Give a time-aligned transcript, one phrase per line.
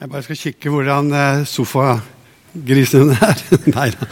[0.00, 3.40] Jeg bare skal kikke hvordan eh, sofagrisen er.
[3.76, 4.06] Nei da.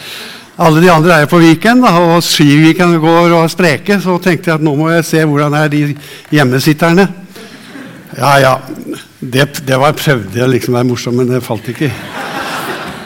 [0.61, 3.97] Alle de andre er jo på Viken, og Skiviken går og er spreke.
[4.03, 5.81] Så tenkte jeg at nå må jeg se hvordan er de
[6.35, 7.07] hjemmesitterne.
[8.19, 8.51] Ja, ja.
[9.19, 11.89] Det, det var prøvde jeg liksom å være morsom, men det falt ikke.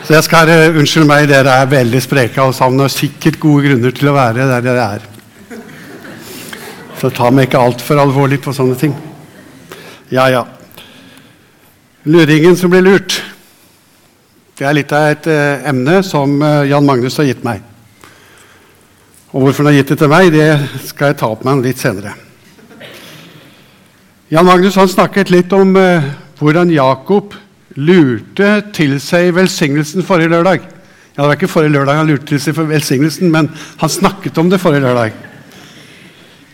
[0.03, 2.83] Så jeg skal uh, Unnskyld meg, dere er veldig spreke alle sammen.
[2.83, 5.07] Og sikkert gode grunner til å være der dere er.
[6.99, 8.99] Så ta meg ikke altfor alvorlig på sånne ting.
[10.11, 10.43] Ja, ja.
[12.05, 13.15] Luringen som blir lurt.
[14.59, 17.61] Det er litt av et eh, emne som eh, Jan Magnus har gitt meg.
[19.31, 20.49] Og hvorfor han har gitt det til meg, det
[20.89, 22.17] skal jeg ta opp med han litt senere.
[24.35, 26.09] Jan Magnus han snakket litt om eh,
[26.41, 27.37] hvordan Jakob
[27.79, 30.67] lurte til seg velsignelsen forrige lørdag.
[31.15, 34.43] Ja, Det var ikke forrige lørdag han lurte til seg for velsignelsen, men han snakket
[34.43, 35.15] om det forrige lørdag.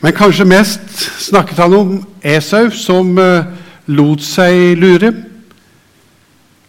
[0.05, 0.93] Men kanskje mest
[1.25, 3.49] snakket han om Esau, som eh,
[3.97, 5.15] lot seg lure.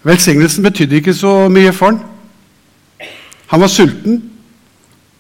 [0.04, 2.00] Velsignelsen betydde ikke så mye for han.
[3.50, 4.22] Han var sulten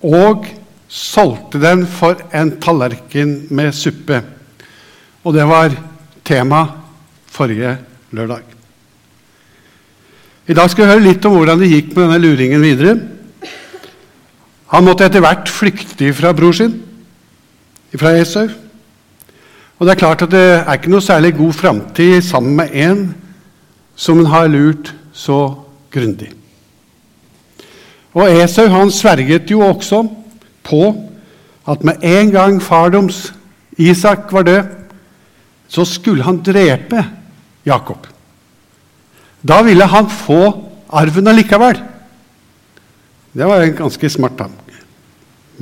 [0.06, 0.46] og
[0.90, 4.22] solgte den for en tallerken med suppe.
[5.24, 5.76] Og det var
[6.26, 6.64] tema
[7.28, 7.76] forrige
[8.16, 8.46] lørdag.
[10.50, 12.96] I dag skal vi høre litt om hvordan det gikk med denne luringen videre.
[14.74, 16.80] Han måtte etter hvert flykte fra bror sin,
[17.98, 18.48] fra Esau.
[19.78, 23.04] Og det er klart at det er ikke noe særlig god framtid sammen med en
[24.00, 25.59] som hun har lurt så
[25.92, 26.31] grundig.
[28.16, 30.05] Og Esau han sverget jo også
[30.66, 30.83] på
[31.69, 33.27] at med en gang fardoms
[33.80, 34.64] Isak, var død,
[35.72, 37.05] så skulle han drepe
[37.66, 38.08] Jakob.
[39.39, 40.42] Da ville han få
[40.89, 41.80] arven allikevel.
[43.31, 44.81] Det var en ganske smart tanke.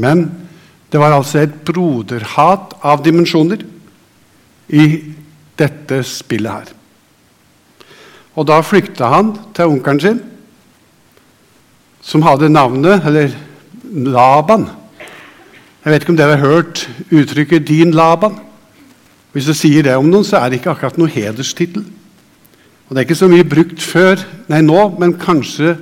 [0.02, 0.25] Men
[0.91, 3.61] det var altså et broderhat av dimensjoner
[4.69, 4.88] i
[5.59, 6.77] dette spillet her.
[8.37, 10.20] Og da flykta han til onkelen sin,
[12.05, 13.33] som hadde navnet Eller
[13.87, 14.67] Laban.
[15.83, 18.39] Jeg vet ikke om dere har hørt uttrykket 'din Laban'.
[19.31, 21.86] Hvis du sier det om noen, så er det ikke akkurat noen hederstittel.
[22.87, 24.15] Og Det er ikke så mye brukt før,
[24.49, 25.77] nei nå, men kanskje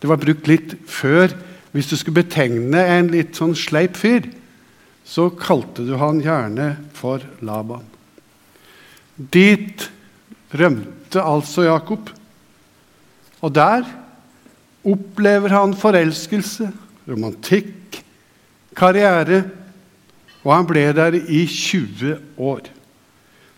[0.00, 1.28] det var brukt litt før.
[1.72, 4.22] Hvis du skulle betegne en litt sånn sleip fyr,
[5.04, 7.84] så kalte du han gjerne for Laban.
[9.16, 9.90] Dit
[10.52, 12.10] rømte altså Jakob.
[13.42, 13.84] Og der
[14.84, 16.70] opplever han forelskelse,
[17.08, 18.00] romantikk,
[18.76, 19.42] karriere.
[20.42, 22.70] Og han ble der i 20 år.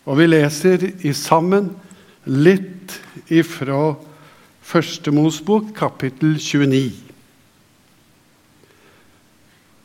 [0.05, 1.71] Og vi leser i sammen
[2.29, 2.99] litt
[3.33, 3.95] ifra
[4.65, 6.87] Første Mosbok, kapittel 29,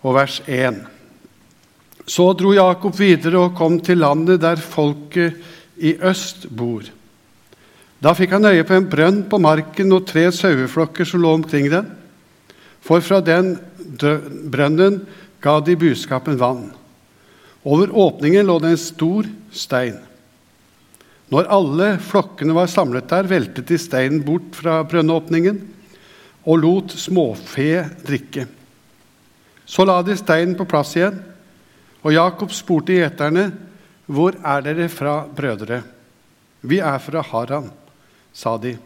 [0.07, 0.78] og vers 1.
[2.07, 5.36] Så dro Jakob videre og kom til landet der folket
[5.84, 6.88] i øst bor.
[8.00, 11.68] Da fikk han øye på en brønn på marken og tre saueflokker som lå omkring
[11.72, 11.88] den.
[12.80, 13.58] For fra den
[14.00, 15.02] brønnen
[15.44, 16.70] ga de buskapen vann.
[17.68, 19.98] Over åpningen lå det en stor stein.
[21.30, 25.60] Når alle flokkene var samlet der, veltet de steinen bort fra brønnåpningen
[26.48, 28.48] og lot småfe drikke.
[29.70, 31.20] Så la de steinen på plass igjen,
[32.02, 33.52] og Jakob spurte gjeterne,
[34.08, 35.84] 'Hvor er dere fra, brødre?'
[36.64, 37.70] 'Vi er fra Haran',
[38.34, 38.78] sa de.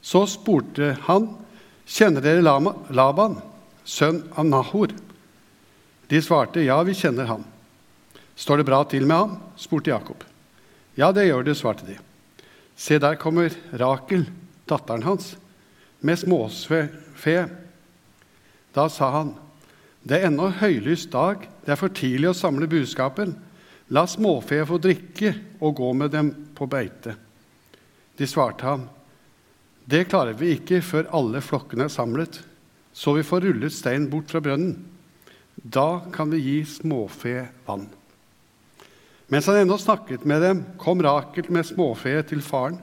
[0.00, 1.28] Så spurte han,
[1.86, 2.42] 'Kjenner dere
[2.90, 3.36] Laban,
[3.84, 4.94] sønn av Nahor?'
[6.08, 7.44] De svarte, 'Ja, vi kjenner ham'.
[8.36, 10.24] 'Står det bra til med ham?' spurte Jakob.
[10.96, 11.98] 'Ja, det gjør det', svarte de.
[12.76, 14.26] 'Se, der kommer Rakel,
[14.68, 15.36] datteren hans,
[16.00, 17.50] med småfe.'
[18.74, 19.34] Da sa han,
[20.06, 23.36] 'Det er ennå høylys dag, det er for tidlig å samle buskapen.'
[23.88, 27.14] La småfe få drikke og gå med dem på beite.
[28.16, 28.88] De svarte ham,
[29.84, 32.40] Det klarer vi ikke før alle flokkene er samlet,
[32.90, 34.72] så vi får rullet stein bort fra brønnen.
[35.62, 37.84] Da kan vi gi småfe vann.
[39.30, 42.80] Mens han ennå snakket med dem, kom Rakel med småfe til faren,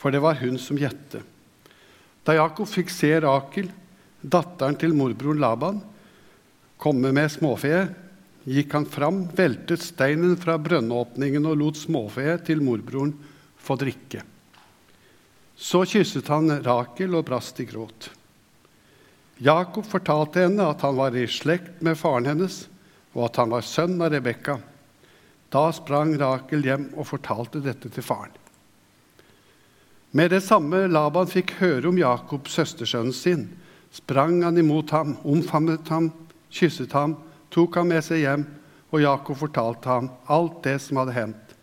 [0.00, 1.20] for det var hun som gjette.
[2.24, 3.68] Da Jakob fikk se Rakel,
[4.20, 5.82] datteren til morbroren Laban,
[6.80, 7.86] komme med småfe,
[8.46, 13.12] gikk han fram, veltet steinen fra brønnåpningen og lot småfe til morbroren
[13.66, 14.22] få drikke.
[15.56, 18.10] Så kysset han Rakel og brast i gråt.
[19.40, 22.66] Jakob fortalte henne at han var i slekt med faren hennes,
[23.16, 24.58] og at han var sønn av Rebekka.
[25.52, 28.32] Da sprang Rakel hjem og fortalte dette til faren.
[30.16, 33.48] Med det samme Laban fikk høre om Jakobs søstersønnen sin,
[33.92, 36.10] sprang han imot ham, omfavnet ham,
[36.52, 37.18] kysset ham
[37.52, 38.46] tok ham med seg hjem,
[38.92, 41.54] og Jakob fortalte ham alt det som hadde hendt.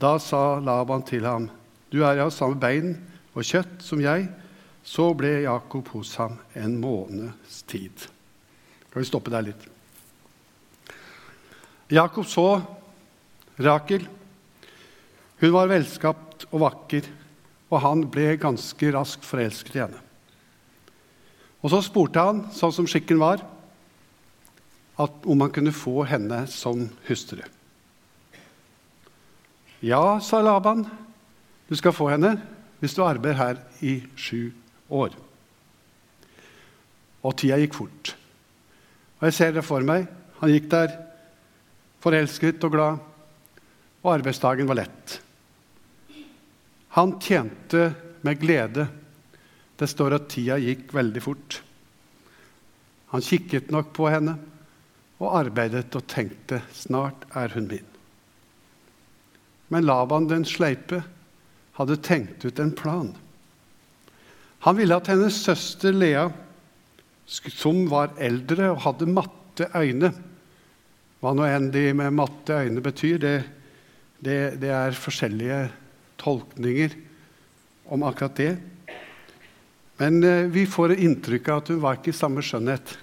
[0.00, 1.48] Da sa Laban til ham,
[1.90, 2.96] 'Du er av samme bein
[3.34, 4.28] og kjøtt som jeg,
[4.84, 8.08] så ble Jakob hos ham en måneds tid.
[8.88, 9.68] Kan vi stoppe der litt?
[11.88, 12.60] Jakob så
[13.58, 14.04] Rakel.
[15.40, 17.06] Hun var velskapt og vakker,
[17.70, 20.00] og han ble ganske raskt forelsket i henne.
[21.62, 23.42] Og Så spurte han, sånn som skikken var,
[24.98, 27.42] om han kunne få henne som hustru.
[29.82, 30.86] Ja, sa Laban,
[31.68, 32.36] du skal få henne
[32.78, 34.50] hvis du arbeider her i sju
[34.88, 35.14] år.
[37.26, 38.14] Og tida gikk fort.
[39.18, 40.06] Og jeg ser det for meg.
[40.38, 40.94] Han gikk der
[41.98, 43.00] forelsket og glad,
[44.04, 45.16] og arbeidsdagen var lett.
[46.94, 47.90] Han tjente
[48.22, 48.86] med glede.
[49.78, 51.58] Det står at tida gikk veldig fort.
[53.12, 54.36] Han kikket nok på henne
[55.18, 57.86] og arbeidet og tenkte snart er hun min.
[59.68, 61.02] Men Laban den sleipe
[61.78, 63.12] hadde tenkt ut en plan.
[64.66, 66.26] Han ville at hennes søster Lea,
[67.28, 70.14] som var eldre og hadde matte øyne
[71.18, 73.32] Hva nå enn de med matte øyne betyr, det,
[74.22, 75.56] det, det er forskjellige
[76.22, 76.94] tolkninger
[77.90, 78.52] om akkurat det.
[79.98, 82.94] Men eh, vi får inntrykk av at hun var ikke i samme skjønnhet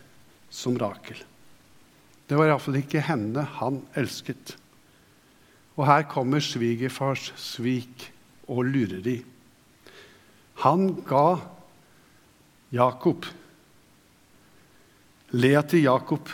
[0.47, 1.19] som Rakel.
[2.25, 4.55] Det var iallfall ikke henne han elsket.
[5.75, 8.13] Og her kommer svigerfars svik
[8.47, 9.19] og lureri.
[10.65, 11.27] Han ga
[12.75, 13.25] Jakob
[15.35, 16.29] Lea til Jakob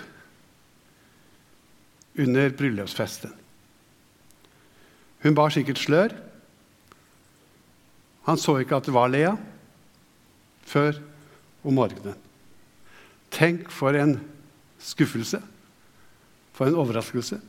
[2.19, 3.31] under bryllupsfesten.
[5.23, 6.13] Hun bar sikkert slør.
[8.27, 9.33] Han så ikke at det var Lea
[10.67, 10.99] før
[11.65, 12.17] om morgenen.
[13.31, 14.17] Tenk for en
[14.81, 15.39] skuffelse,
[16.53, 17.39] for en overraskelse,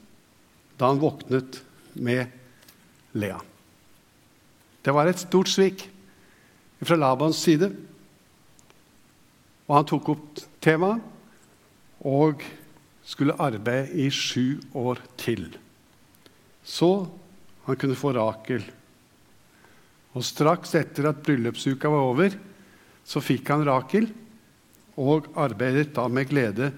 [0.78, 1.60] da han våknet
[1.94, 2.30] med
[3.18, 3.40] Lea.
[4.82, 5.86] Det var et stort svik
[6.82, 7.70] fra Labans side.
[9.68, 11.02] Og han tok opp temaet
[12.02, 12.42] og
[13.06, 15.46] skulle arbeide i sju år til.
[16.62, 17.06] Så
[17.66, 18.64] han kunne få Rakel.
[20.12, 22.34] Og straks etter at bryllupsuka var over,
[23.06, 24.10] så fikk han Rakel
[25.00, 26.72] og arbeidet da med glede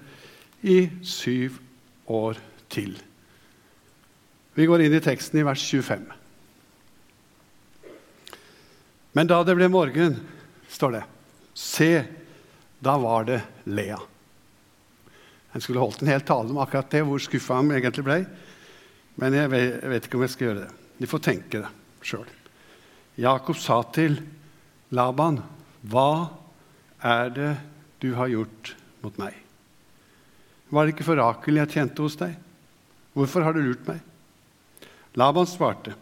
[0.65, 1.57] i syv
[2.07, 2.39] år
[2.71, 2.95] til.
[4.55, 6.24] Vi går inn i teksten i vers 25.
[9.15, 10.17] Men da det ble morgen,
[10.67, 11.03] står det,
[11.55, 12.03] se,
[12.83, 13.39] da var det
[13.71, 13.99] Lea.
[15.55, 18.17] Jeg skulle holdt en hel tale om akkurat det, hvor skuffa han egentlig ble.
[19.21, 20.73] Men jeg vet, jeg vet, ikke om jeg skal gjøre det.
[20.99, 21.71] De får tenke det
[22.03, 22.27] sjøl.
[23.23, 24.19] Jakob sa til
[24.91, 25.39] Laban,
[25.85, 26.29] 'Hva
[26.99, 27.53] er det
[28.03, 29.39] du har gjort mot meg?'
[30.67, 32.35] 'Var det ikke for Rakel jeg tjente hos deg?'
[33.15, 34.03] 'Hvorfor har du lurt meg?'
[35.15, 35.95] Laban svarte,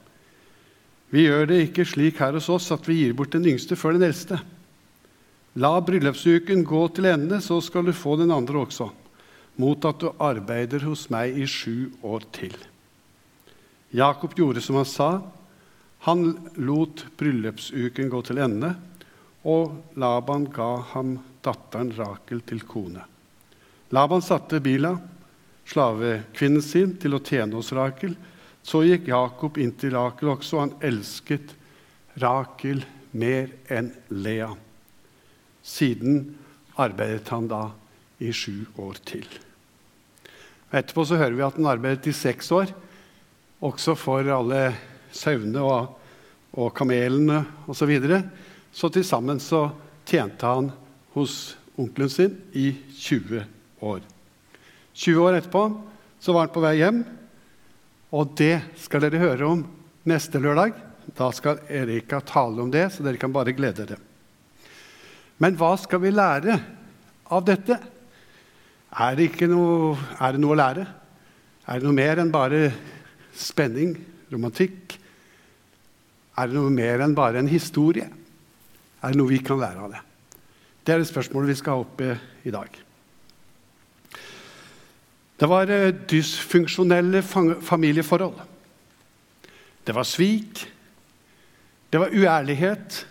[1.13, 3.93] 'Vi gjør det ikke slik her hos oss at vi gir bort den yngste før
[3.93, 4.41] den eldste.'
[5.61, 8.89] 'La bryllupsuken gå til ende, så skal du få den andre også.'
[9.61, 12.57] 'Mot at du arbeider hos meg i sju år til.'
[13.93, 15.21] Jakob gjorde som han sa.
[16.09, 18.73] Han lot bryllupsuken gå til ende,
[19.45, 23.05] og Laban ga ham datteren Rakel til kone.
[23.93, 24.95] Laban satte Bila,
[25.69, 28.17] slavekvinnen sin, til å tjene hos Rakel,
[28.63, 31.53] så gikk Jakob inn til Rakel også, og han elsket
[32.23, 34.49] Rakel mer enn Lea.
[35.63, 36.23] Siden
[36.79, 37.65] arbeidet han da
[38.23, 39.27] i sju år til.
[40.73, 42.71] Etterpå så hører vi at han arbeidet i seks år,
[43.63, 44.63] også for alle
[45.13, 45.91] sauene og,
[46.57, 47.77] og kamelene osv.
[47.77, 48.21] Så, videre.
[48.71, 49.67] så til sammen så
[50.07, 50.71] tjente han
[51.13, 53.43] hos onkelen sin i 20
[53.85, 54.01] år.
[54.93, 55.67] 20 år etterpå
[56.19, 57.03] så var han på vei hjem
[58.13, 59.63] og det skal dere høre om
[60.09, 60.75] neste lørdag.
[61.17, 63.99] Da skal Erika tale om det, så dere kan bare glede dere.
[65.41, 66.59] Men hva skal vi lære
[67.33, 67.79] av dette?
[68.93, 70.85] Er det, noe, er det noe å lære?
[71.65, 72.67] Er det noe mer enn bare
[73.33, 73.95] spenning,
[74.31, 74.99] romantikk?
[76.37, 78.05] Er det noe mer enn bare en historie?
[79.01, 80.03] Er det noe vi kan lære av det?
[80.83, 82.15] Det er det spørsmålet vi skal ha oppe
[82.45, 82.69] i dag.
[85.43, 87.19] Det var eh, dysfunksjonelle
[87.59, 88.37] familieforhold.
[89.83, 90.61] Det var svik.
[91.91, 93.01] Det var uærlighet.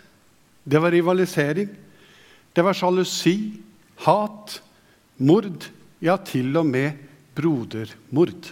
[0.63, 1.69] Det var rivalisering.
[2.53, 3.61] Det var sjalusi,
[4.05, 4.57] hat,
[5.17, 5.69] mord,
[6.01, 7.05] ja, til og med
[7.37, 8.49] brodermord.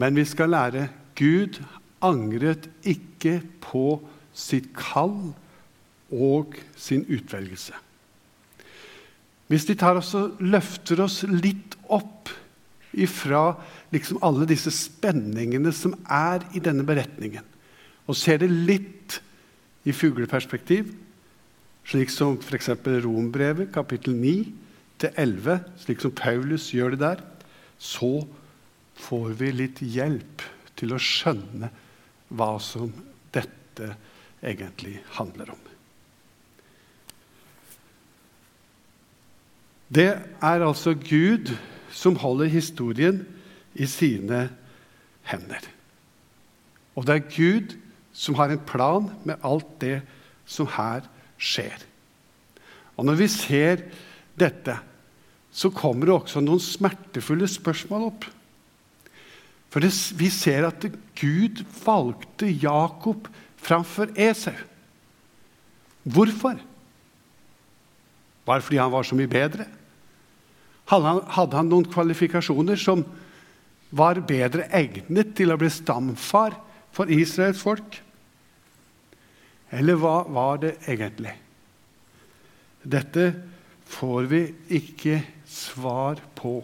[0.00, 0.88] Men vi skal lære
[1.20, 1.60] Gud
[2.00, 4.00] angret ikke på
[4.32, 5.34] sitt kall
[6.08, 7.83] og sin utvelgelse.
[9.50, 12.30] Hvis de tar oss og løfter oss litt opp
[12.94, 13.50] ifra
[13.92, 17.44] liksom alle disse spenningene som er i denne beretningen,
[18.04, 19.18] og ser det litt
[19.84, 20.92] i fugleperspektiv,
[21.84, 22.70] slik som f.eks.
[23.04, 24.34] Rombrevet kapittel 9
[25.02, 27.22] til 11, slik som Paulus gjør det der,
[27.78, 28.24] så
[29.04, 30.44] får vi litt hjelp
[30.78, 31.70] til å skjønne
[32.34, 32.92] hva som
[33.34, 33.92] dette
[34.44, 35.73] egentlig handler om.
[39.88, 41.52] Det er altså Gud
[41.94, 43.22] som holder historien
[43.74, 44.48] i sine
[45.28, 45.66] hender.
[46.94, 47.74] Og det er Gud
[48.14, 49.98] som har en plan med alt det
[50.46, 51.06] som her
[51.38, 51.82] skjer.
[52.96, 53.82] Og når vi ser
[54.38, 54.76] dette,
[55.54, 58.26] så kommer det også noen smertefulle spørsmål opp.
[59.70, 60.86] For det, vi ser at
[61.18, 63.26] Gud valgte Jakob
[63.58, 64.54] framfor Esau.
[66.04, 66.58] Hvorfor?
[68.44, 69.66] Bare fordi han var så mye bedre?
[70.90, 73.04] Hadde han, hadde han noen kvalifikasjoner som
[73.94, 76.56] var bedre egnet til å bli stamfar
[76.94, 78.00] for Israels folk?
[79.74, 81.32] Eller hva var det egentlig?
[82.84, 83.30] Dette
[83.88, 84.42] får vi
[84.76, 86.58] ikke svar på.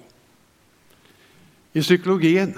[1.72, 2.52] I psykologien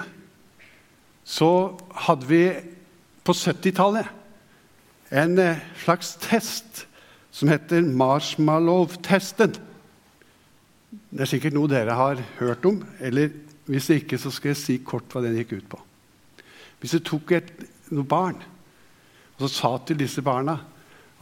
[1.23, 2.43] så hadde vi
[3.23, 4.09] på 70-tallet
[5.13, 6.87] en eh, slags test
[7.33, 9.55] som heter marshmallow-testen.
[11.09, 12.83] Det er sikkert noe dere har hørt om.
[12.99, 13.33] eller
[13.65, 15.79] Hvis ikke, så skal jeg si kort hva den gikk ut på.
[16.81, 17.49] Hvis du tok et,
[17.95, 18.41] noen barn
[19.33, 20.57] og så sa til disse barna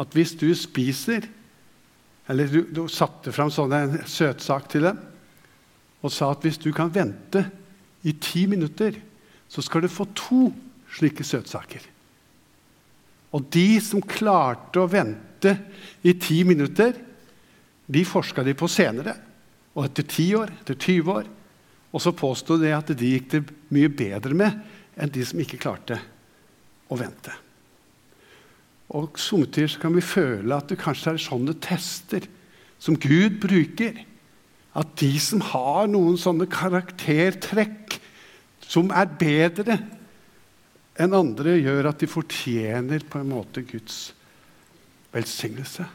[0.01, 1.27] at hvis du spiser
[2.29, 4.99] Eller du, du satte fram sånne søtsak til dem
[6.01, 7.43] og sa at hvis du kan vente
[8.07, 8.95] i ti minutter,
[9.45, 10.47] så skal du få to
[10.89, 11.83] slike søtsaker.
[13.37, 16.93] Og de som klarte å vente i ti minutter,
[17.91, 19.15] de forska de på senere.
[19.75, 21.29] Og etter ti år, etter 20 år.
[21.91, 23.41] Og så påsto de at de gikk det
[23.73, 24.59] mye bedre med
[25.01, 25.97] enn de som ikke klarte
[26.91, 27.33] å vente.
[28.91, 32.27] Og Somtider kan vi føle at det kanskje er sånne tester
[32.81, 34.01] som Gud bruker.
[34.75, 37.97] At de som har noen sånne karaktertrekk
[38.71, 39.79] som er bedre
[41.01, 44.11] enn andre, gjør at de fortjener på en måte Guds
[45.13, 45.85] velsignelse.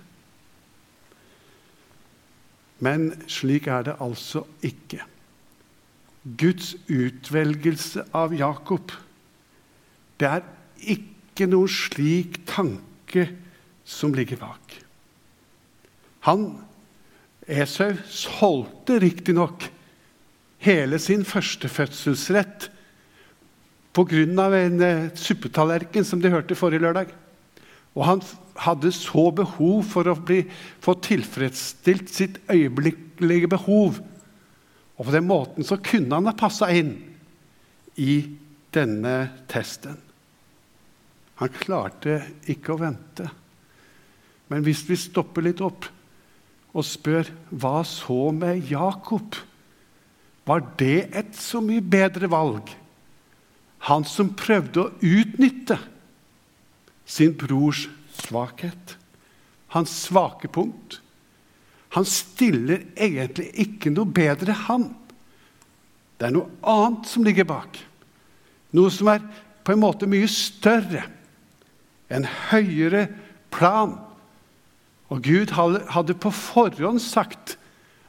[2.85, 5.00] Men slik er det altså ikke.
[6.37, 8.92] Guds utvelgelse av Jakob,
[10.20, 10.46] det er
[10.96, 13.28] ikke noen slik tanke
[13.87, 14.78] som ligger bak.
[16.26, 16.49] Han,
[17.46, 19.68] Esau, solgte riktignok
[20.66, 22.70] hele sin førstefødselsrett
[23.94, 24.56] pga.
[24.58, 27.14] en eh, suppetallerken som de hørte forrige lørdag.
[27.97, 28.23] Og han
[28.61, 30.43] hadde så behov for å bli,
[30.85, 34.00] få tilfredsstilt sitt øyeblikkelige behov.
[34.97, 36.95] Og på den måten så kunne han ha passa inn
[38.00, 38.21] i
[38.76, 39.17] denne
[39.49, 39.97] testen.
[41.41, 43.29] Han klarte ikke å vente.
[44.49, 45.88] Men hvis vi stopper litt opp
[46.76, 49.37] og spør hva så med Jakob?
[50.47, 52.71] Var det et så mye bedre valg?
[53.88, 55.79] Han som prøvde å utnytte
[57.06, 57.86] sin brors
[58.18, 58.96] svakhet,
[59.72, 61.00] hans svake punkt.
[61.94, 64.90] Han stiller egentlig ikke noe bedre, han.
[66.18, 67.78] Det er noe annet som ligger bak.
[68.76, 69.22] Noe som er
[69.64, 71.04] på en måte mye større.
[72.12, 73.06] En høyere
[73.54, 73.96] plan.
[75.12, 77.56] Og Gud hadde på forhånd sagt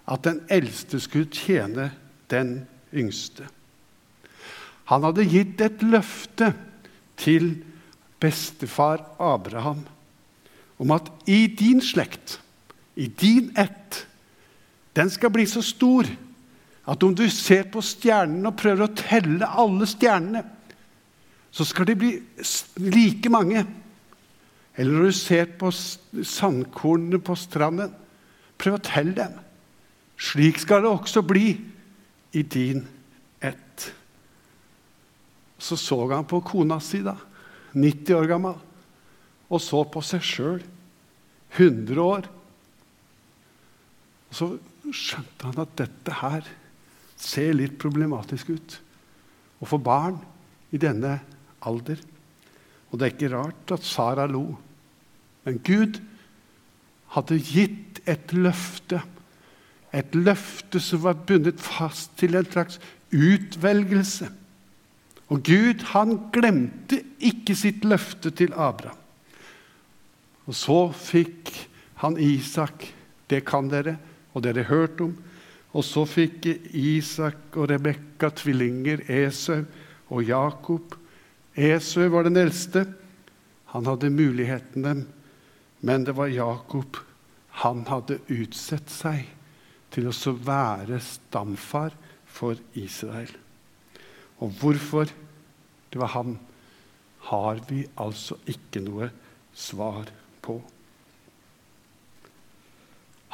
[0.08, 1.92] at den eldste skulle tjene
[2.32, 2.62] den
[2.96, 3.48] yngste.
[4.88, 6.54] Han hadde gitt et løfte
[7.20, 7.52] til
[8.22, 9.86] bestefar Abraham
[10.78, 12.40] om at i din slekt,
[12.96, 14.06] i din ett,
[14.98, 16.08] den skal bli så stor
[16.88, 20.44] at om du ser på stjernene og prøver å telle alle stjernene,
[21.52, 22.12] så skal de bli
[22.80, 23.66] like mange.
[24.78, 27.94] Eller når du ser på sandkornene på stranden,
[28.58, 29.34] prøv å telle dem.
[30.18, 31.50] Slik skal det også bli
[32.38, 32.86] i din
[33.42, 33.90] ett.
[35.58, 37.18] Så så han på kona si, da.
[37.78, 38.58] 90 år gammel,
[39.48, 40.64] og så på seg sjøl
[41.56, 42.28] 100 år.
[44.28, 44.50] Og så
[44.92, 46.48] skjønte han at dette her
[47.18, 48.78] ser litt problematisk ut.
[49.58, 50.20] Å få barn
[50.76, 51.18] i denne
[51.66, 52.02] alder.
[52.92, 54.46] Og det er ikke rart at Sara lo.
[55.48, 56.00] Men Gud
[57.16, 59.02] hadde gitt et løfte.
[59.96, 62.82] Et løfte som var bundet fast til en slags
[63.16, 64.30] utvelgelse.
[65.28, 69.00] Og Gud han glemte ikke sitt løfte til Abraham.
[70.48, 71.52] Og så fikk
[72.00, 72.86] han Isak.
[73.28, 73.98] Det kan dere,
[74.32, 75.12] og dere har hørt om.
[75.76, 79.66] Og så fikk Isak og Rebekka tvillinger, Esau
[80.08, 80.96] og Jakob.
[81.58, 82.86] Esau var den eldste.
[83.74, 85.02] Han hadde muligheten dem,
[85.84, 87.02] men det var Jakob.
[87.66, 89.26] Han hadde utsett seg
[89.92, 91.92] til å være stamfar
[92.26, 93.34] for Israel.
[94.44, 95.10] Og hvorfor
[95.92, 96.38] det var han,
[97.28, 99.10] har vi altså ikke noe
[99.58, 100.10] svar
[100.46, 100.60] på.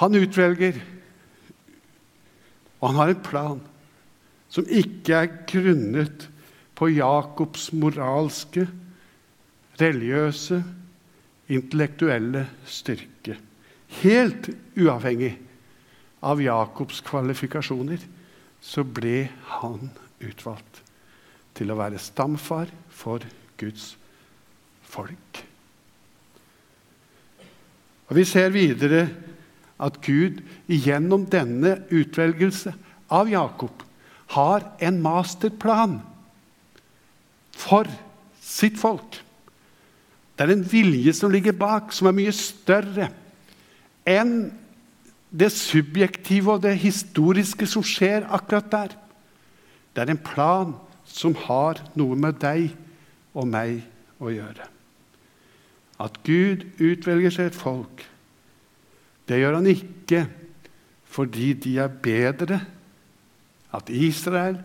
[0.02, 0.80] Han utvelger,
[2.80, 3.62] og han har en plan
[4.54, 6.28] som ikke er grunnet
[6.78, 8.66] på Jakobs moralske,
[9.82, 10.62] religiøse,
[11.54, 13.38] intellektuelle styrke.
[14.02, 15.34] Helt uavhengig
[16.24, 18.02] av Jakobs kvalifikasjoner
[18.64, 19.28] så ble
[19.60, 19.92] han
[20.24, 20.83] utvalgt
[21.54, 23.24] til å være stamfar for
[23.60, 23.94] Guds
[24.82, 25.44] folk.
[28.10, 29.08] Og Vi ser videre
[29.82, 32.74] at Gud gjennom denne utvelgelse
[33.14, 33.84] av Jakob
[34.34, 36.00] har en masterplan
[37.58, 37.90] for
[38.42, 39.20] sitt folk.
[40.34, 43.12] Det er en vilje som ligger bak, som er mye større
[44.10, 44.52] enn
[45.34, 48.96] det subjektive og det historiske som skjer akkurat der.
[49.94, 50.74] Det er en plan
[51.06, 52.72] som har noe med deg
[53.34, 53.82] og meg
[54.24, 54.68] å gjøre.
[56.04, 58.04] At Gud utvelger seg et folk,
[59.30, 60.26] det gjør han ikke
[61.14, 62.58] fordi de er bedre.
[63.74, 64.58] At Israel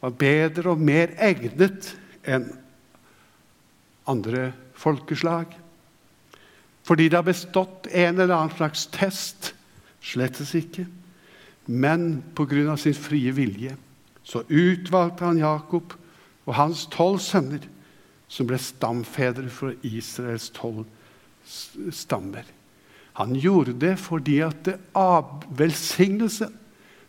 [0.00, 1.92] var bedre og mer egnet
[2.28, 2.48] enn
[4.08, 5.52] andre folkeslag.
[6.88, 9.52] Fordi det har bestått en eller annen slags test.
[10.00, 10.86] Slettes ikke.
[11.68, 12.76] Men pga.
[12.76, 13.76] sin frie vilje
[14.28, 15.94] så utvalgte han Jakob
[16.44, 17.64] og hans tolv sønner,
[18.28, 20.84] som ble stamfedre for Israels tolv
[21.48, 22.44] stammer.
[23.16, 24.76] Han gjorde det fordi at det
[25.56, 26.50] velsignelse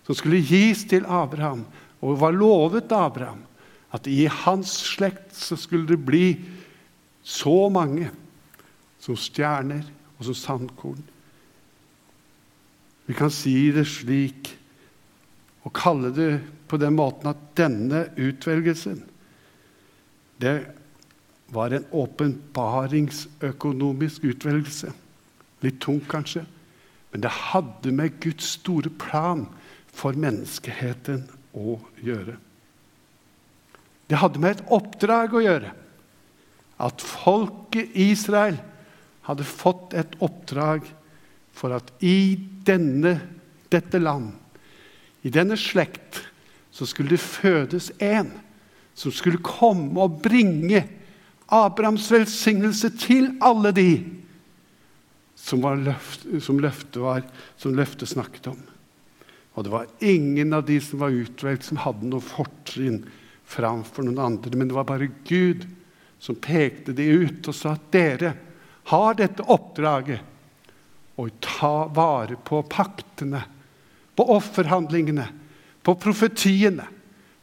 [0.08, 1.66] som skulle gis til Abraham,
[2.00, 3.44] og var lovet Abraham,
[3.92, 6.38] at i hans slekt så skulle det bli
[7.22, 8.08] så mange
[9.04, 9.84] som stjerner
[10.18, 11.04] og som sandkorn.
[13.10, 14.54] Vi kan si det slik
[15.66, 19.00] og kalle det på den måten at denne utvelgelsen
[20.40, 20.58] det
[21.52, 24.94] var en åpenbaringsøkonomisk utvelgelse.
[25.66, 26.46] Litt tung, kanskje,
[27.12, 29.48] men det hadde med Guds store plan
[29.92, 32.38] for menneskeheten å gjøre.
[34.10, 35.72] Det hadde med et oppdrag å gjøre.
[36.80, 38.58] At folket Israel
[39.28, 40.88] hadde fått et oppdrag
[41.54, 43.20] for at i denne,
[43.70, 44.32] dette land,
[45.30, 46.24] i denne slekt,
[46.74, 48.32] så skulle det fødes en
[48.98, 50.84] som skulle komme og bringe
[51.50, 53.92] Abrahams velsignelse til alle de
[55.40, 57.24] som, løft, som, løftet, var,
[57.58, 58.60] som løftet snakket om.
[59.58, 63.02] Og det var ingen av de som var utvalgt, som hadde noe fortrinn
[63.50, 64.54] framfor noen andre.
[64.56, 65.66] Men det var bare Gud
[66.20, 68.34] som pekte de ut og sa at dere
[68.92, 73.42] har dette oppdraget å ta vare på paktene,
[74.20, 75.30] på offerhandlingene,
[75.80, 76.84] på profetiene,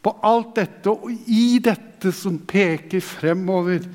[0.04, 0.92] på alt dette.
[0.92, 3.86] Og i dette som peker fremover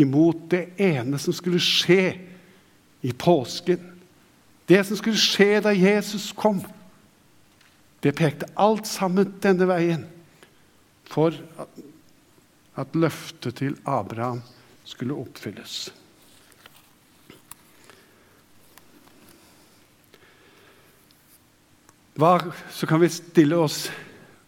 [0.00, 2.14] imot det ene som skulle skje
[3.04, 3.84] i påsken.
[4.64, 6.62] Det som skulle skje da Jesus kom.
[8.00, 10.06] Det pekte alt sammen denne veien
[11.12, 11.36] for
[12.80, 14.40] at løftet til Abraham
[14.88, 15.90] skulle oppfylles.
[22.22, 22.36] Hva,
[22.70, 23.88] så kan vi stille oss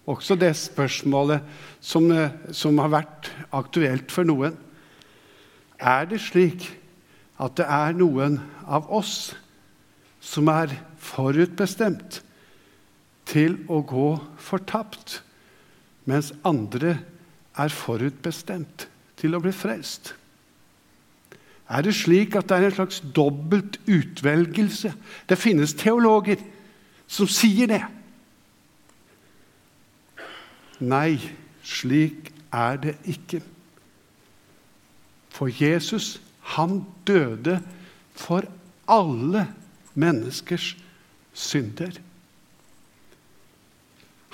[0.07, 1.43] også det spørsmålet
[1.83, 2.07] som,
[2.55, 4.55] som har vært aktuelt for noen.
[5.83, 6.69] Er det slik
[7.43, 9.33] at det er noen av oss
[10.23, 12.21] som er forutbestemt
[13.27, 14.09] til å gå
[14.39, 15.19] fortapt,
[16.07, 17.01] mens andre
[17.59, 18.87] er forutbestemt
[19.19, 20.15] til å bli frelst?
[21.67, 24.95] Er det slik at det er en slags dobbelt utvelgelse?
[25.27, 26.54] Det finnes teologer
[27.15, 27.83] som sier det.
[30.83, 31.19] Nei,
[31.63, 33.41] slik er det ikke.
[35.35, 36.19] For Jesus
[36.55, 37.61] han døde
[38.15, 38.47] for
[38.91, 39.47] alle
[39.95, 40.75] menneskers
[41.33, 41.95] synder.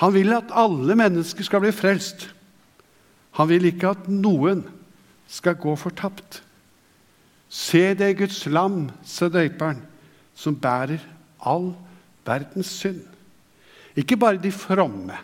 [0.00, 2.30] Han vil at alle mennesker skal bli frelst.
[3.36, 4.64] Han vil ikke at noen
[5.30, 6.40] skal gå fortapt.
[7.50, 9.82] Se det Guds lam, sa døyperen,
[10.34, 11.02] som bærer
[11.46, 11.72] all
[12.26, 13.02] verdens synd.
[13.98, 15.16] Ikke bare de fromme,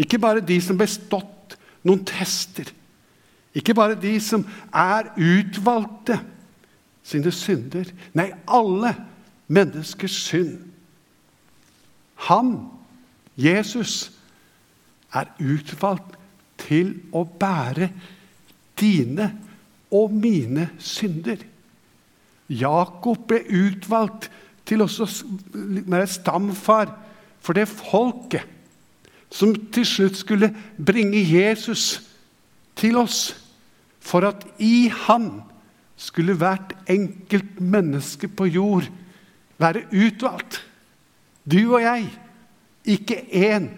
[0.00, 2.70] ikke bare de som bestått noen tester
[3.54, 6.18] ikke bare de som er utvalgte
[7.04, 7.88] sine synder.
[8.16, 8.94] Nei, alle
[9.52, 10.56] menneskers synd.
[12.28, 12.54] Han,
[13.36, 14.12] Jesus,
[15.12, 16.16] er utvalgt
[16.62, 17.90] til å bære
[18.80, 19.28] dine
[19.92, 21.42] og mine synder.
[22.48, 24.30] Jakob ble utvalgt
[24.66, 25.08] til også
[25.52, 26.92] være stamfar
[27.42, 28.46] for det folket
[29.32, 32.02] som til slutt skulle bringe Jesus
[32.76, 33.32] til oss,
[34.02, 35.40] for at i han
[35.96, 38.88] skulle hvert enkelt menneske på jord
[39.62, 40.60] være utvalgt.
[41.44, 42.08] Du og jeg.
[42.84, 43.68] Ikke én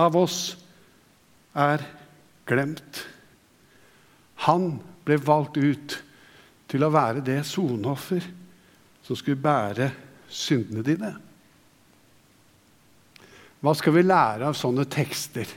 [0.00, 0.56] av oss
[1.54, 1.84] er
[2.48, 3.04] glemt.
[4.48, 5.96] Han ble valgt ut
[6.70, 8.24] til å være det soneoffer
[9.04, 9.90] som skulle bære
[10.30, 11.10] syndene dine.
[13.60, 15.48] Hva skal vi lære av sånne tekster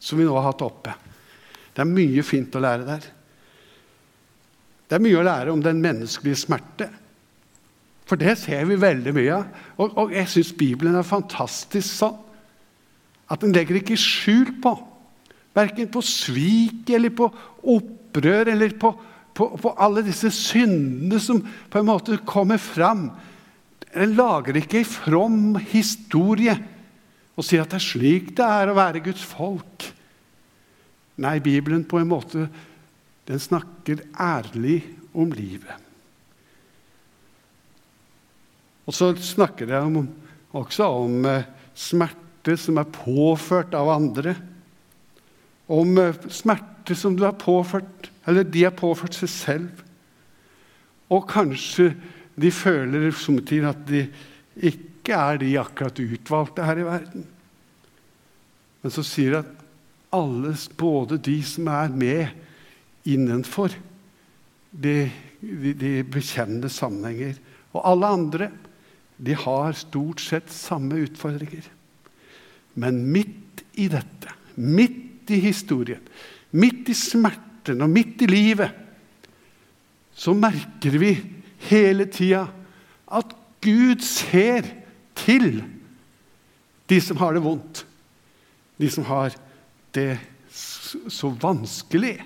[0.00, 0.94] som vi nå har hatt oppe?
[1.70, 3.06] Det er mye fint å lære der.
[4.90, 6.88] Det er mye å lære om den menneskelige smerte.
[8.10, 9.60] For det ser vi veldig mye av.
[9.78, 12.18] Og, og jeg syns Bibelen er fantastisk sånn
[13.30, 14.74] at den legger ikke skjul på
[15.54, 17.26] Verken på svik eller på
[17.72, 18.92] opprør eller på,
[19.34, 23.08] på, på, alle disse syndene som på en måte kommer fram.
[23.94, 26.54] Den lager ikke ei from historie
[27.34, 29.86] og sier at det er slik det er å være Guds folk.
[31.20, 32.46] Nei, Bibelen på en måte
[33.28, 34.82] den snakker ærlig
[35.14, 35.86] om livet.
[38.88, 40.08] Og så snakker jeg om,
[40.56, 41.46] også om eh,
[41.78, 44.34] smerte som er påført av andre.
[45.70, 49.84] Om eh, smerte som du har påført, eller de har påført seg selv.
[51.10, 51.92] Og kanskje
[52.40, 54.04] de føler sommertid at de
[54.70, 57.26] ikke er de akkurat utvalgte her i verden.
[58.80, 59.66] Men så sier det at
[60.16, 63.74] alle, både de som er med innenfor
[64.70, 64.94] de,
[65.40, 67.38] de, de bekjennende sammenhenger,
[67.74, 68.50] og alle andre,
[69.20, 71.66] de har stort sett samme utfordringer.
[72.80, 76.02] Men midt i dette, midt i historien,
[76.56, 78.72] midt i smerten og midt i livet,
[80.16, 81.12] så merker vi
[81.68, 82.46] hele tida
[83.10, 84.68] at Gud ser
[85.18, 85.62] til
[86.90, 87.84] de som har det vondt.
[88.80, 89.34] De som har
[89.94, 90.18] det
[90.50, 92.16] så vanskelig.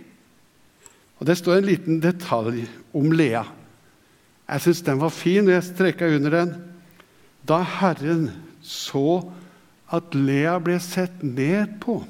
[1.18, 3.44] Og Det står en liten detalj om Lea.
[4.44, 6.54] Jeg syns den var fin, og jeg streka under den.
[7.48, 8.30] Da Herren
[8.64, 9.24] så
[9.92, 12.00] at Lea ble sett ned på,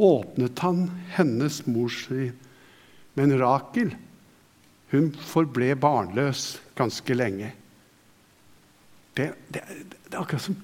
[0.00, 2.32] åpnet han hennes mors liv.
[3.18, 3.92] Men Rakel
[4.90, 7.52] hun forble barnløs ganske lenge.
[9.16, 9.62] Det, det,
[10.08, 10.58] det er akkurat som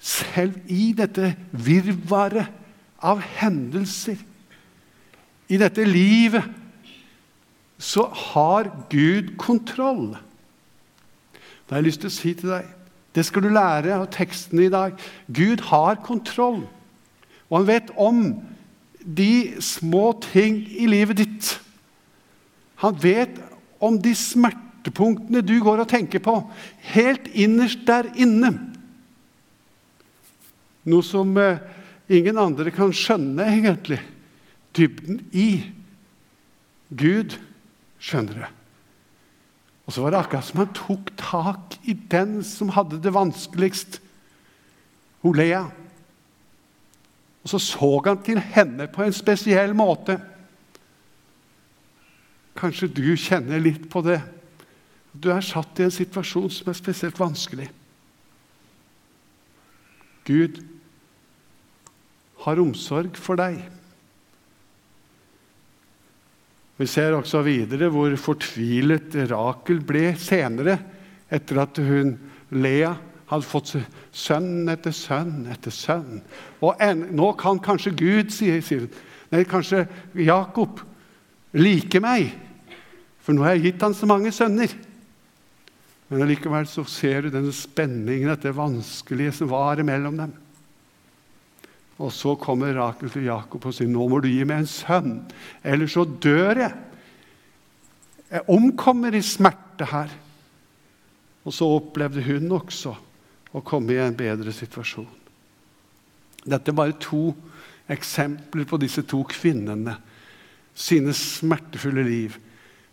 [0.00, 2.46] Selv i dette virvaret
[3.04, 4.16] av hendelser,
[5.52, 6.46] i dette livet,
[7.76, 10.14] så har Gud kontroll.
[11.34, 12.70] Det har jeg lyst til å si til deg
[13.14, 14.94] det skal du lære av tekstene i dag.
[15.26, 16.62] Gud har kontroll.
[17.50, 18.20] Og han vet om
[19.02, 21.50] de små ting i livet ditt.
[22.80, 23.36] Han vet
[23.82, 26.36] om de smertepunktene du går og tenker på,
[26.94, 28.54] helt innerst der inne.
[30.88, 31.60] Noe som eh,
[32.08, 34.00] ingen andre kan skjønne, egentlig.
[34.76, 35.50] Dybden i.
[36.90, 37.36] Gud
[38.00, 38.50] skjønner det.
[39.86, 44.00] Og så var det akkurat som han tok tak i den som hadde det vanskeligst,
[45.20, 45.64] hun Lea.
[47.42, 50.16] Og så så han til henne på en spesiell måte.
[52.58, 54.20] Kanskje du kjenner litt på det.
[55.12, 57.68] Du er satt i en situasjon som er spesielt vanskelig.
[60.28, 60.60] Gud
[62.44, 63.60] har omsorg for deg.
[66.80, 70.78] Vi ser også videre hvor fortvilet Rakel ble senere,
[71.30, 72.14] etter at hun,
[72.56, 72.94] Lea,
[73.30, 73.74] hadde fått
[74.16, 76.22] sønn etter sønn etter sønn.
[76.64, 78.88] Og en, nå kan kanskje Gud, sier, sier
[79.30, 79.84] Nei, kanskje
[80.18, 80.80] Jakob
[81.56, 82.30] like meg,
[83.20, 84.72] for nå har jeg gitt han så mange sønner.
[86.10, 90.32] Men allikevel så ser du denne spenningen, dette vanskelige som var mellom dem.
[92.00, 95.26] Og så kommer Rakel til Jakob og sier, 'Nå må du gi meg en sønn,
[95.62, 96.78] ellers så dør jeg.'
[98.30, 100.10] Jeg omkommer i smerte her.
[101.44, 102.94] Og så opplevde hun også
[103.52, 105.08] å komme i en bedre situasjon.
[106.46, 107.34] Dette er bare to
[107.90, 109.96] eksempler på disse to kvinnene.
[110.80, 112.38] Sine smertefulle liv.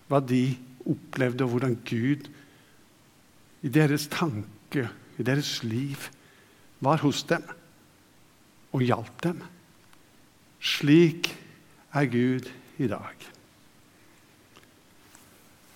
[0.08, 0.44] Hva de
[0.88, 2.28] opplevde, og hvordan Gud
[3.66, 6.10] i deres tanke, i deres liv,
[6.84, 7.44] var hos dem
[8.76, 9.42] og hjalp dem.
[10.60, 11.32] Slik
[11.96, 13.28] er Gud i dag.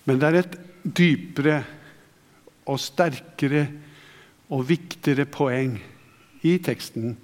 [0.05, 1.61] Men det er et dypere
[2.69, 3.65] og sterkere
[4.51, 5.77] og viktigere poeng
[6.45, 7.15] i teksten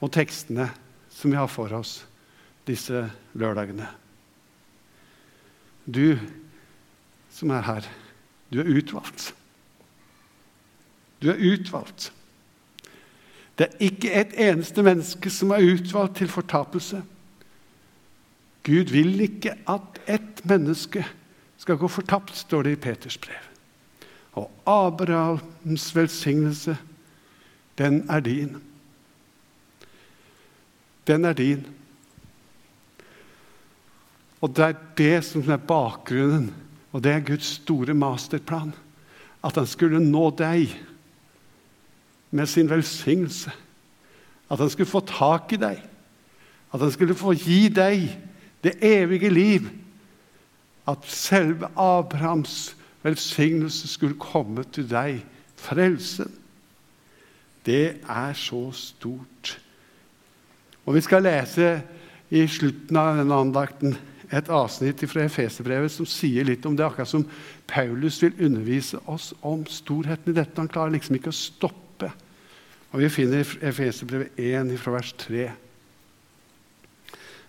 [0.00, 0.70] og tekstene
[1.12, 2.00] som vi har for oss
[2.66, 3.04] disse
[3.36, 3.99] lørdagene.
[5.94, 6.18] Du
[7.30, 7.86] som er her.
[8.52, 9.34] Du er utvalgt.
[11.22, 12.12] Du er utvalgt.
[13.58, 17.02] Det er ikke et eneste menneske som er utvalgt til fortapelse.
[18.64, 21.04] Gud vil ikke at ett menneske
[21.60, 23.44] skal gå fortapt, står det i Peters brev.
[24.32, 26.76] Og Abrahams velsignelse,
[27.78, 28.56] den er din.
[31.06, 31.66] Den er din.
[34.40, 36.52] Og det er det som er bakgrunnen,
[36.92, 38.72] og det er Guds store masterplan.
[39.44, 40.72] At han skulle nå deg
[42.30, 43.52] med sin velsignelse.
[44.50, 45.78] At han skulle få tak i deg.
[46.72, 48.08] At han skulle få gi deg
[48.64, 49.70] det evige liv.
[50.88, 55.22] At selve Abrahams velsignelse skulle komme til deg.
[55.56, 56.32] Frelsen.
[57.66, 59.58] Det er så stort.
[60.86, 61.82] Og Vi skal lese
[62.30, 63.98] i slutten av denne andakten
[64.30, 67.26] et avsnitt fra Efeserbrevet som sier litt om det, akkurat som
[67.66, 70.58] Paulus vil undervise oss om storheten i dette.
[70.60, 72.12] Han klarer liksom ikke å stoppe.
[72.92, 75.50] Og Vi finner Efeserbrevet 1 fra vers 3.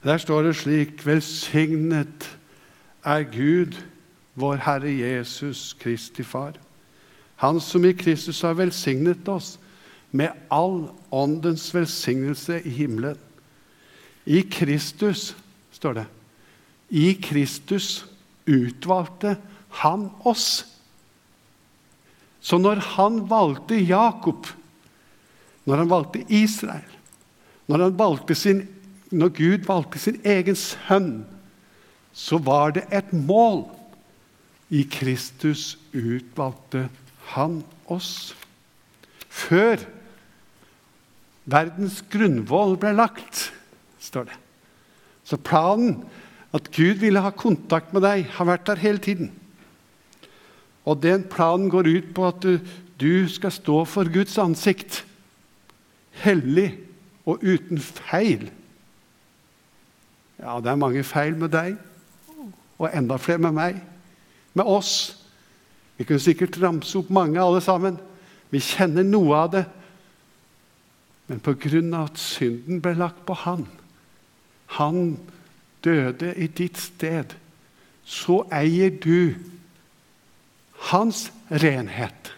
[0.04, 2.38] Der står det slik.: Velsignet
[3.06, 3.78] er Gud,
[4.36, 6.58] vår Herre Jesus Kristi Far.
[7.36, 9.60] Han som i Kristus har velsignet oss
[10.12, 13.18] med all åndens velsignelse i himmelen.
[14.26, 15.36] I Kristus,
[15.72, 16.06] står det,
[16.92, 18.04] i Kristus
[18.46, 19.38] utvalgte
[19.82, 20.66] han oss.
[22.42, 24.50] Så når han valgte Jakob,
[25.66, 26.98] når han valgte Israel,
[27.72, 28.66] når, valgte sin,
[29.12, 31.14] når Gud valgte sin egen sønn,
[32.12, 33.64] så var det et mål.
[34.72, 36.88] I Kristus utvalgte
[37.34, 38.34] han oss.
[39.32, 39.84] Før
[41.52, 43.50] verdens grunnvoll ble lagt,
[44.00, 44.38] står det.
[45.28, 46.02] Så planen
[46.54, 49.32] at Gud ville ha kontakt med deg, har vært der hele tiden.
[50.86, 52.58] Og den planen går ut på at du,
[53.00, 55.04] du skal stå for Guds ansikt.
[56.24, 56.74] Hellig
[57.26, 58.50] og uten feil.
[60.42, 61.76] Ja, det er mange feil med deg,
[62.82, 63.82] og enda flere med meg.
[64.58, 65.22] Med oss.
[65.98, 68.00] Vi kunne sikkert ramse opp mange, alle sammen.
[68.50, 69.66] Vi kjenner noe av det.
[71.30, 72.02] Men pga.
[72.02, 73.68] at synden ble lagt på han,
[74.66, 75.18] han
[75.84, 77.36] døde i ditt sted,
[78.04, 79.34] så eier du
[80.92, 82.34] hans renhet,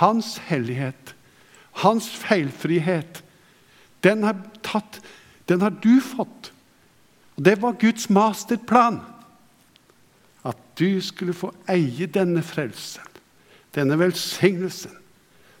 [0.00, 1.14] hans hellighet,
[1.82, 3.22] hans feilfrihet.
[4.04, 5.00] Den har, tatt,
[5.48, 6.52] den har du fått.
[7.36, 9.00] Og Det var Guds masterplan.
[10.44, 13.02] At du skulle få eie denne frelsen,
[13.74, 14.94] denne velsignelsen,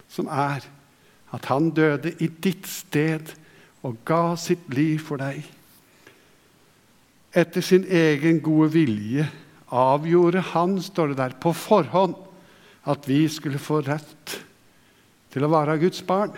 [0.08, 0.64] som er
[1.34, 3.34] at han døde i ditt sted
[3.82, 5.44] og ga sitt liv for deg
[7.38, 9.26] etter sin egen gode vilje
[9.68, 12.16] avgjorde han, står det der, på forhånd
[12.88, 14.38] at vi skulle få rett
[15.32, 16.32] til å være Guds barn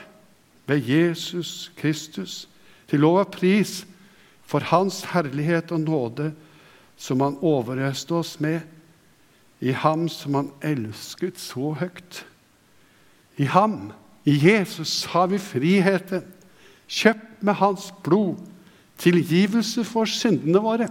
[0.69, 2.47] ved Jesus Kristus,
[2.91, 3.85] til lov og pris
[4.47, 6.31] for Hans herlighet og nåde,
[6.99, 8.61] som Han overøste oss med,
[9.61, 12.25] i Ham som Han elsket så høyt.
[13.39, 13.93] I Ham,
[14.27, 16.27] i Jesus, har vi friheten,
[16.91, 18.50] kjøpt med Hans blod
[19.01, 20.89] tilgivelse for syndene våre.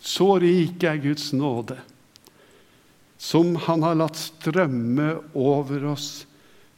[0.00, 1.76] Så rik er Guds nåde,
[3.20, 6.24] som Han har latt strømme over oss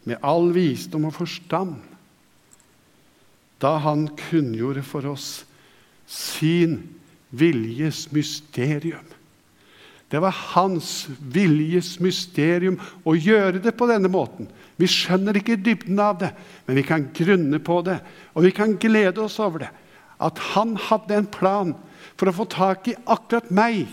[0.09, 1.76] med all visdom og forstand,
[3.62, 5.44] da Han kunngjorde for oss
[6.11, 6.81] sin
[7.31, 9.07] viljes mysterium.
[10.12, 12.74] Det var hans viljes mysterium
[13.09, 14.50] å gjøre det på denne måten.
[14.76, 16.28] Vi skjønner ikke dybden av det,
[16.66, 17.96] men vi kan grunne på det,
[18.35, 19.70] og vi kan glede oss over det
[20.22, 21.74] at han hadde en plan
[22.16, 23.87] for å få tak i akkurat meg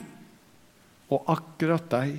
[1.10, 2.18] og akkurat deg.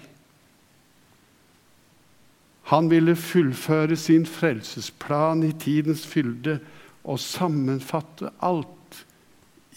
[2.70, 6.60] Han ville fullføre sin frelsesplan i tidens fylde
[7.02, 9.00] og sammenfatte alt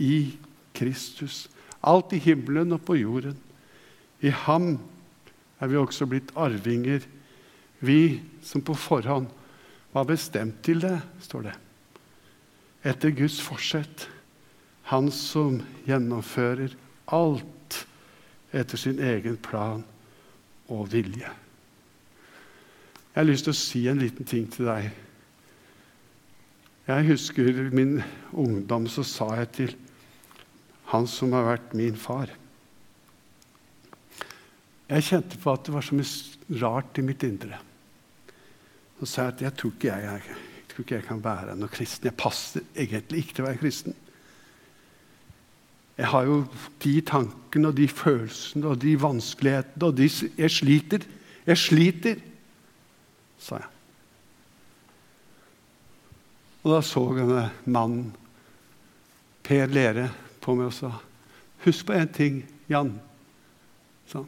[0.01, 0.35] i
[0.77, 1.47] Kristus.
[1.81, 3.37] Alt i himmelen og på jorden.
[4.21, 4.77] I ham
[5.59, 7.03] er vi også blitt arvinger,
[7.83, 9.27] vi som på forhånd
[9.93, 11.55] var bestemt til det, står det.
[12.87, 14.07] Etter Guds forsett.
[14.91, 16.75] Han som gjennomfører
[17.15, 17.79] alt
[18.53, 19.83] etter sin egen plan
[20.71, 21.29] og vilje.
[23.13, 24.89] Jeg har lyst til å si en liten ting til deg.
[26.87, 27.99] Jeg husker min
[28.31, 29.75] ungdom, så sa jeg til
[30.91, 32.29] han som har vært min far
[34.89, 37.57] Jeg kjente på at det var så mye rart i mitt indre.
[38.99, 41.71] Så sa jeg at jeg tror ikke jeg, jeg, tror ikke jeg kan være noe
[41.71, 42.09] kristen.
[42.09, 43.95] Jeg passer egentlig ikke til å være kristen.
[45.97, 46.39] Jeg har jo
[46.81, 51.05] de tankene og de følelsene og de vanskelighetene og de, Jeg sliter.
[51.45, 52.15] Jeg sliter,
[53.37, 53.69] sa jeg.
[56.63, 58.13] Og da så denne mannen,
[59.43, 60.07] Per Lere,
[60.39, 60.93] på meg og sa
[61.63, 62.39] Husk på én ting,
[62.71, 62.93] Jan.
[64.11, 64.27] Sånn.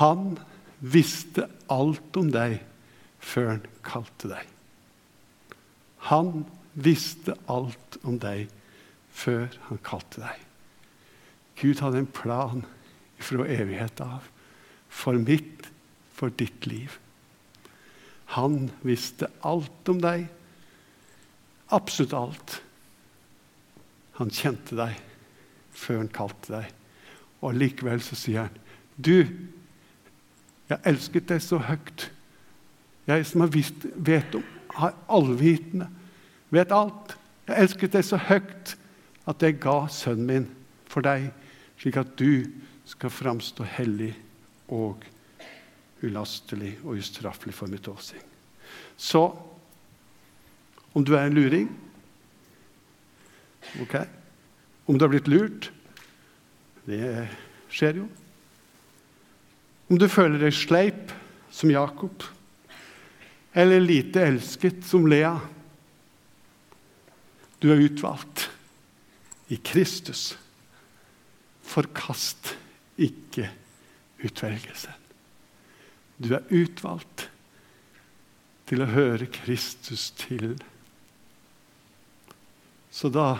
[0.00, 0.36] Han
[0.80, 2.60] visste alt om deg
[3.20, 4.46] før han kalte deg.
[6.08, 6.46] Han
[6.78, 8.46] visste alt om deg
[9.18, 10.44] før han kalte deg.
[11.58, 12.64] Gud hadde en plan
[13.18, 14.28] fra evighet av
[14.88, 15.66] for mitt,
[16.14, 16.94] for ditt liv.
[18.38, 20.28] Han visste alt om deg
[21.68, 22.54] Absolutt alt.
[24.16, 24.94] Han kjente deg
[25.76, 26.70] før han kalte deg.
[27.44, 28.54] Og likevel så sier han,
[28.96, 29.28] 'Du,
[30.68, 32.10] jeg elsket deg så høyt.'
[33.08, 34.42] Jeg som har visst, vet om,
[34.76, 35.88] har allvitende,
[36.50, 37.14] vet alt.
[37.48, 38.74] Jeg elsket deg så høyt
[39.28, 40.48] at jeg ga sønnen min
[40.88, 41.28] for deg,
[41.78, 42.48] slik at du
[42.88, 44.14] skal framstå hellig
[44.72, 45.04] og
[46.02, 48.24] ulastelig og ustraffelig for mitt åsyn.
[48.96, 49.26] Så
[50.96, 51.68] om du er en luring
[53.82, 53.94] Ok.
[54.88, 55.66] Om du har blitt lurt
[56.88, 57.26] Det
[57.68, 58.06] skjer jo.
[59.92, 61.12] Om du føler deg sleip
[61.52, 62.24] som Jakob,
[63.52, 65.34] eller lite elsket som Lea
[67.60, 68.48] Du er utvalgt
[69.48, 70.32] i Kristus.
[71.62, 72.54] Forkast
[72.98, 73.48] ikke
[74.24, 74.94] utvelgelsen.
[76.18, 77.28] Du er utvalgt
[78.68, 80.56] til å høre Kristus til.
[82.90, 83.36] Så da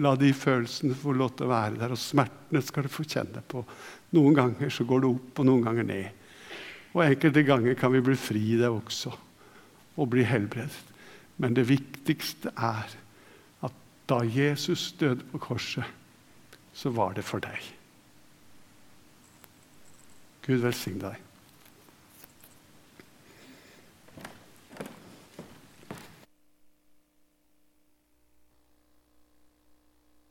[0.00, 3.42] la de følelsene få lov til å være der, og smertene skal du få kjenne
[3.44, 3.64] på.
[4.16, 6.22] Noen ganger så går det opp, og noen ganger ned.
[6.92, 9.12] Og enkelte ganger kan vi bli fri i det også,
[9.96, 10.88] og bli helbredet.
[11.42, 12.92] Men det viktigste er
[14.12, 15.84] da Jesus døde på korset,
[16.72, 17.60] så var det for deg.
[20.44, 21.31] Gud velsigne deg.